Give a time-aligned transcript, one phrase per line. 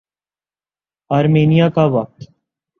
[1.11, 2.19] Armenia کا وقت